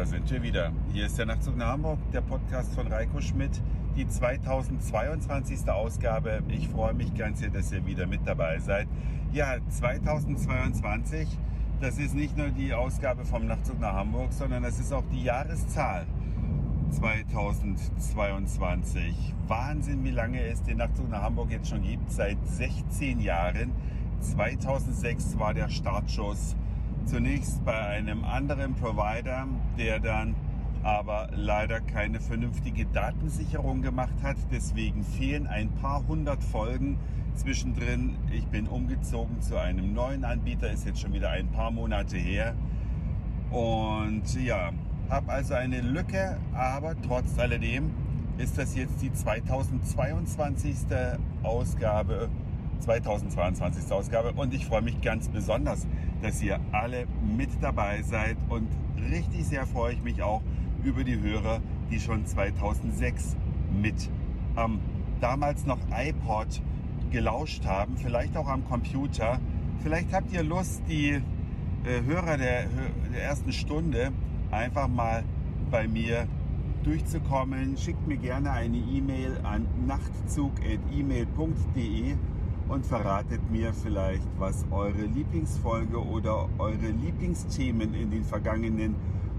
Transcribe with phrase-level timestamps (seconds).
[0.00, 0.72] da sind wir wieder.
[0.94, 3.60] Hier ist der Nachtzug nach Hamburg, der Podcast von Reiko Schmidt,
[3.98, 5.68] die 2022.
[5.68, 6.42] Ausgabe.
[6.48, 8.88] Ich freue mich ganz sehr, dass ihr wieder mit dabei seid.
[9.30, 11.28] Ja, 2022,
[11.82, 15.22] das ist nicht nur die Ausgabe vom Nachtzug nach Hamburg, sondern das ist auch die
[15.22, 16.06] Jahreszahl
[16.92, 19.34] 2022.
[19.48, 22.10] Wahnsinn, wie lange es den Nachtzug nach Hamburg jetzt schon gibt.
[22.10, 23.72] Seit 16 Jahren.
[24.20, 26.56] 2006 war der Startschuss
[27.06, 29.46] Zunächst bei einem anderen Provider,
[29.78, 30.34] der dann
[30.82, 34.36] aber leider keine vernünftige Datensicherung gemacht hat.
[34.50, 36.98] Deswegen fehlen ein paar hundert Folgen
[37.34, 38.16] zwischendrin.
[38.32, 42.54] Ich bin umgezogen zu einem neuen Anbieter, ist jetzt schon wieder ein paar Monate her.
[43.50, 44.70] Und ja,
[45.08, 47.90] habe also eine Lücke, aber trotz alledem
[48.38, 50.76] ist das jetzt die 2022.
[51.42, 52.28] Ausgabe
[52.80, 53.92] 2022.
[53.92, 55.86] Ausgabe und ich freue mich ganz besonders,
[56.22, 57.06] dass ihr alle
[57.36, 58.68] mit dabei seid und
[59.10, 60.42] richtig sehr freue ich mich auch
[60.84, 63.36] über die Hörer, die schon 2006
[63.80, 64.10] mit
[64.56, 64.80] am
[65.20, 66.60] damals noch iPod
[67.10, 69.38] gelauscht haben, vielleicht auch am Computer.
[69.82, 71.22] Vielleicht habt ihr Lust, die äh,
[72.06, 72.64] Hörer der,
[73.12, 74.12] der ersten Stunde
[74.50, 75.22] einfach mal
[75.70, 76.26] bei mir
[76.82, 77.76] durchzukommen.
[77.76, 82.14] Schickt mir gerne eine E-Mail an nachtzug.email.de
[82.70, 88.94] und verratet mir vielleicht, was eure Lieblingsfolge oder eure Lieblingsthemen in den vergangenen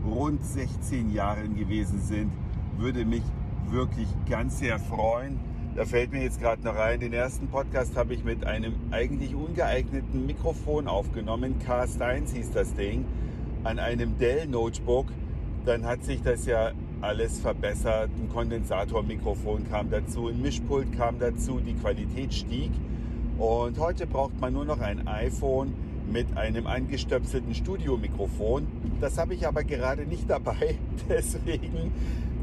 [0.05, 2.31] rund 16 Jahren gewesen sind.
[2.77, 3.23] Würde mich
[3.69, 5.39] wirklich ganz sehr freuen.
[5.75, 9.33] Da fällt mir jetzt gerade noch rein, den ersten Podcast habe ich mit einem eigentlich
[9.33, 11.57] ungeeigneten Mikrofon aufgenommen.
[11.65, 13.05] Cast 1 hieß das Ding,
[13.63, 15.05] an einem Dell Notebook.
[15.65, 18.09] Dann hat sich das ja alles verbessert.
[18.19, 22.71] Ein Kondensatormikrofon kam dazu, ein Mischpult kam dazu, die Qualität stieg.
[23.37, 25.73] Und heute braucht man nur noch ein iPhone
[26.11, 28.67] mit einem angestöpselten Studiomikrofon.
[28.99, 30.75] Das habe ich aber gerade nicht dabei.
[31.09, 31.91] Deswegen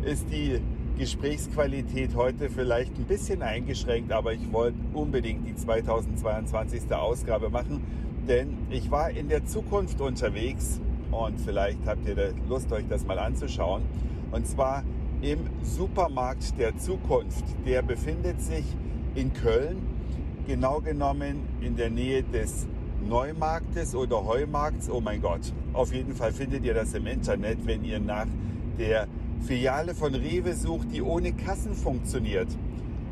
[0.05, 0.61] ist die
[0.99, 6.93] Gesprächsqualität heute vielleicht ein bisschen eingeschränkt, aber ich wollte unbedingt die 2022.
[6.93, 7.83] Ausgabe machen,
[8.27, 10.81] denn ich war in der Zukunft unterwegs
[11.13, 13.83] und vielleicht habt ihr Lust, euch das mal anzuschauen.
[14.33, 14.83] Und zwar
[15.23, 17.45] im Supermarkt der Zukunft.
[17.67, 18.65] Der befindet sich
[19.15, 19.79] in Köln
[20.49, 22.67] genau genommen in der Nähe des
[23.07, 24.89] Neumarktes oder Heumarkts.
[24.91, 25.53] Oh mein Gott.
[25.75, 28.27] Auf jeden Fall findet ihr das im Internet, wenn ihr nach
[28.79, 29.07] der
[29.43, 32.49] Filiale von Rewe sucht, die ohne Kassen funktioniert.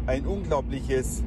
[0.07, 1.23] Ein unglaubliches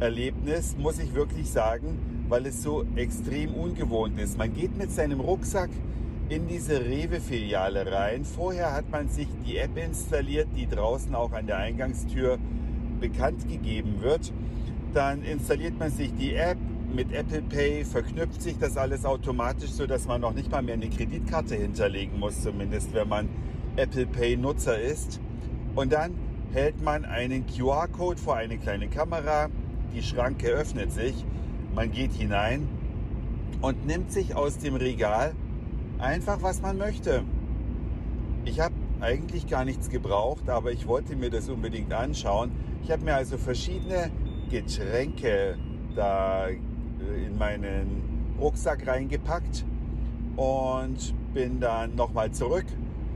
[0.00, 1.98] Erlebnis, muss ich wirklich sagen,
[2.28, 4.36] weil es so extrem ungewohnt ist.
[4.36, 5.70] Man geht mit seinem Rucksack
[6.28, 8.26] in diese Rewe-Filiale rein.
[8.26, 12.38] Vorher hat man sich die App installiert, die draußen auch an der Eingangstür
[13.00, 14.30] bekannt gegeben wird.
[14.94, 16.56] Dann installiert man sich die App
[16.94, 20.88] mit Apple Pay, verknüpft sich das alles automatisch, sodass man noch nicht mal mehr eine
[20.88, 23.28] Kreditkarte hinterlegen muss, zumindest wenn man
[23.74, 25.20] Apple Pay Nutzer ist.
[25.74, 26.14] Und dann
[26.52, 29.48] hält man einen QR-Code vor eine kleine Kamera,
[29.92, 31.24] die Schranke öffnet sich,
[31.74, 32.68] man geht hinein
[33.62, 35.34] und nimmt sich aus dem Regal
[35.98, 37.24] einfach, was man möchte.
[38.44, 42.52] Ich habe eigentlich gar nichts gebraucht, aber ich wollte mir das unbedingt anschauen.
[42.84, 44.12] Ich habe mir also verschiedene
[44.48, 45.56] Getränke
[45.94, 49.64] da äh, in meinen Rucksack reingepackt
[50.36, 52.66] und bin dann nochmal zurück,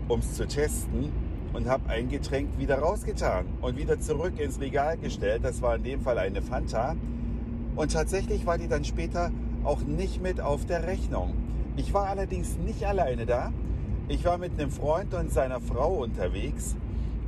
[0.08, 1.12] um es zu testen
[1.52, 5.40] und habe ein Getränk wieder rausgetan und wieder zurück ins Regal gestellt.
[5.44, 6.96] Das war in dem Fall eine Fanta.
[7.76, 9.30] Und tatsächlich war die dann später
[9.64, 11.34] auch nicht mit auf der Rechnung.
[11.76, 13.52] Ich war allerdings nicht alleine da.
[14.08, 16.76] Ich war mit einem Freund und seiner Frau unterwegs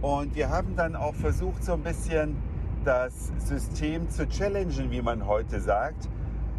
[0.02, 2.36] und wir haben dann auch versucht, so ein bisschen
[2.84, 6.08] das System zu challengen, wie man heute sagt,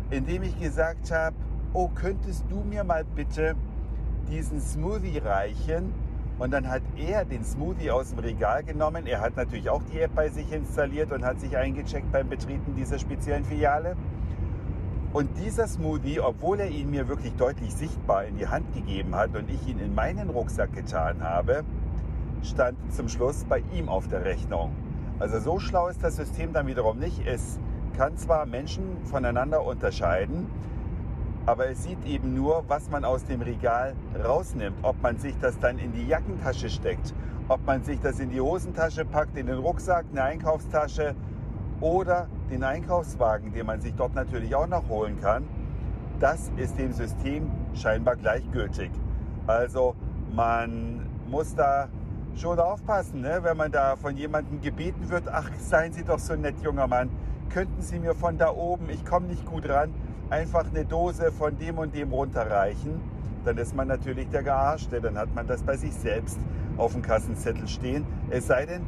[0.09, 1.35] indem ich gesagt habe,
[1.73, 3.55] oh, könntest du mir mal bitte
[4.29, 5.93] diesen Smoothie reichen?
[6.37, 9.05] Und dann hat er den Smoothie aus dem Regal genommen.
[9.05, 12.75] Er hat natürlich auch die App bei sich installiert und hat sich eingecheckt beim Betreten
[12.75, 13.95] dieser speziellen Filiale.
[15.13, 19.35] Und dieser Smoothie, obwohl er ihn mir wirklich deutlich sichtbar in die Hand gegeben hat
[19.35, 21.63] und ich ihn in meinen Rucksack getan habe,
[22.43, 24.71] stand zum Schluss bei ihm auf der Rechnung.
[25.21, 27.21] Also so schlau ist das System dann wiederum nicht.
[27.27, 27.59] Es
[27.95, 30.47] kann zwar Menschen voneinander unterscheiden,
[31.45, 33.93] aber es sieht eben nur, was man aus dem Regal
[34.25, 34.77] rausnimmt.
[34.81, 37.13] Ob man sich das dann in die Jackentasche steckt,
[37.49, 41.13] ob man sich das in die Hosentasche packt, in den Rucksack, eine Einkaufstasche
[41.81, 45.43] oder den Einkaufswagen, den man sich dort natürlich auch noch holen kann.
[46.19, 48.89] Das ist dem System scheinbar gleichgültig.
[49.45, 49.93] Also
[50.33, 51.89] man muss da
[52.35, 53.39] schon aufpassen, ne?
[53.41, 57.09] wenn man da von jemandem gebeten wird, ach, seien Sie doch so nett, junger Mann,
[57.49, 59.93] könnten Sie mir von da oben, ich komme nicht gut ran,
[60.31, 63.01] einfach eine Dose von dem und dem runterreichen.
[63.43, 65.01] dann ist man natürlich der Gearschte.
[65.01, 66.39] Dann hat man das bei sich selbst
[66.77, 68.05] auf dem Kassenzettel stehen.
[68.29, 68.81] Es sei denn,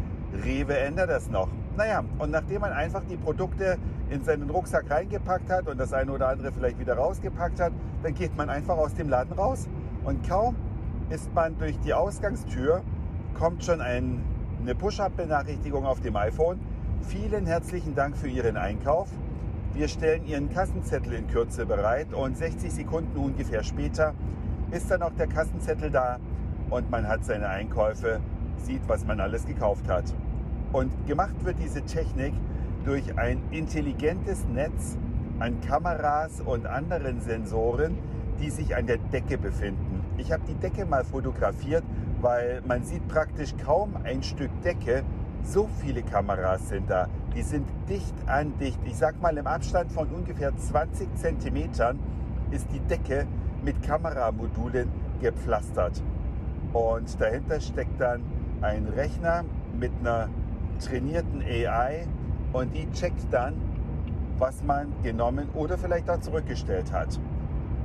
[0.44, 1.50] Rewe ändert das noch.
[1.76, 3.78] Naja, und nachdem man einfach die Produkte
[4.10, 7.74] in seinen Rucksack reingepackt hat und das eine oder andere vielleicht wieder rausgepackt hat,
[8.04, 9.68] dann geht man einfach aus dem Laden raus.
[10.04, 10.56] Und kaum
[11.10, 12.82] ist man durch die Ausgangstür,
[13.34, 14.22] kommt schon ein,
[14.62, 16.60] eine Push-Up-Benachrichtigung auf dem iPhone.
[17.02, 19.10] Vielen herzlichen Dank für Ihren Einkauf.
[19.74, 24.14] Wir stellen Ihren Kassenzettel in Kürze bereit und 60 Sekunden ungefähr später
[24.72, 26.20] ist dann auch der Kassenzettel da
[26.70, 28.20] und man hat seine Einkäufe,
[28.58, 30.06] sieht, was man alles gekauft hat.
[30.72, 32.34] Und gemacht wird diese Technik
[32.86, 34.98] durch ein intelligentes Netz
[35.40, 37.98] an Kameras und anderen Sensoren,
[38.40, 40.04] die sich an der Decke befinden.
[40.18, 41.84] Ich habe die Decke mal fotografiert,
[42.24, 45.04] weil man sieht praktisch kaum ein Stück Decke.
[45.44, 47.08] So viele Kameras sind da.
[47.36, 48.80] Die sind dicht an dicht.
[48.86, 52.00] Ich sag mal im Abstand von ungefähr 20 Zentimetern
[52.52, 53.28] ist die Decke
[53.62, 54.90] mit Kameramodulen
[55.22, 56.02] gepflastert.
[56.72, 58.24] Und dahinter steckt dann
[58.62, 59.44] ein Rechner
[59.78, 60.30] mit einer
[60.80, 62.08] trainierten AI
[62.54, 63.56] und die checkt dann,
[64.38, 67.20] was man genommen oder vielleicht auch zurückgestellt hat.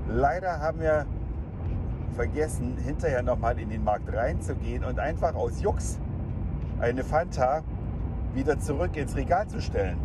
[0.09, 1.07] Leider haben wir
[2.19, 6.01] vergessen, hinterher nochmal in den Markt reinzugehen und einfach aus Jux
[6.81, 7.63] eine Fanta
[8.35, 9.99] wieder zurück ins Regal zu stellen.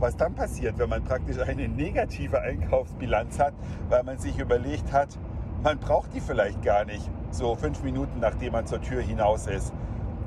[0.00, 3.52] Was dann passiert, wenn man praktisch eine negative Einkaufsbilanz hat,
[3.90, 5.18] weil man sich überlegt hat,
[5.62, 9.74] man braucht die vielleicht gar nicht, so fünf Minuten nachdem man zur Tür hinaus ist.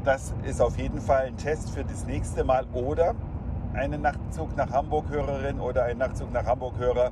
[0.03, 3.15] Das ist auf jeden Fall ein Test für das nächste Mal oder
[3.73, 7.11] einen Nachtzug nach Hamburg-Hörerin oder ein Nachtzug nach Hamburg-Hörer,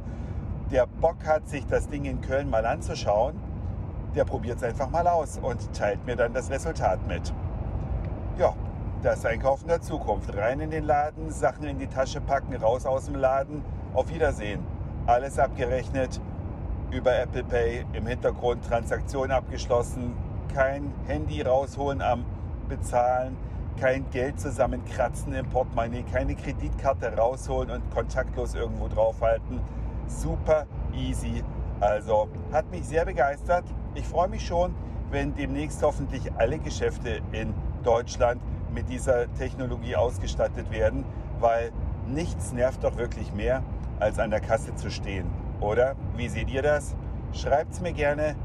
[0.72, 3.47] der Bock hat, sich das Ding in Köln mal anzuschauen,
[4.18, 7.32] der probiert es einfach mal aus und teilt mir dann das Resultat mit.
[8.40, 8.54] Ja,
[9.04, 10.36] das Einkaufen der Zukunft.
[10.36, 13.64] Rein in den Laden, Sachen in die Tasche packen, raus aus dem Laden.
[13.94, 14.66] Auf Wiedersehen.
[15.06, 16.20] Alles abgerechnet
[16.92, 20.14] über Apple Pay, im Hintergrund Transaktion abgeschlossen,
[20.54, 22.26] kein Handy rausholen am
[22.70, 23.38] Bezahlen,
[23.80, 29.60] kein Geld zusammenkratzen im Portemonnaie, keine Kreditkarte rausholen und kontaktlos irgendwo draufhalten.
[30.08, 31.44] Super easy.
[31.80, 33.66] Also hat mich sehr begeistert.
[33.98, 34.76] Ich freue mich schon,
[35.10, 37.52] wenn demnächst hoffentlich alle Geschäfte in
[37.84, 38.40] Deutschland
[38.72, 41.04] mit dieser Technologie ausgestattet werden,
[41.40, 41.72] weil
[42.06, 43.64] nichts nervt doch wirklich mehr,
[44.00, 45.26] als an der Kasse zu stehen.
[45.62, 46.96] Oder wie seht ihr das?
[47.34, 48.36] Schreibt es mir gerne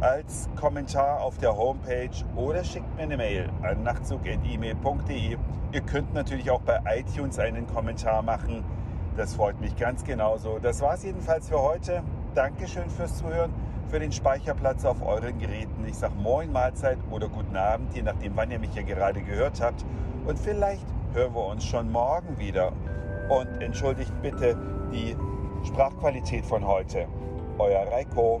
[0.00, 5.36] als Kommentar auf der Homepage oder schickt mir eine Mail an nachtzug.email.de.
[5.72, 8.62] Ihr könnt natürlich auch bei iTunes einen Kommentar machen.
[9.16, 10.60] Das freut mich ganz genauso.
[10.60, 12.04] Das war es jedenfalls für heute.
[12.34, 13.52] Dankeschön fürs Zuhören,
[13.92, 15.84] für den Speicherplatz auf euren Geräten.
[15.86, 19.60] Ich sage Moin, Mahlzeit oder Guten Abend, je nachdem, wann ihr mich hier gerade gehört
[19.60, 19.84] habt.
[20.24, 22.72] Und vielleicht hören wir uns schon morgen wieder.
[23.28, 24.56] Und entschuldigt bitte
[24.90, 25.14] die
[25.66, 27.06] Sprachqualität von heute.
[27.58, 28.40] Euer Reiko.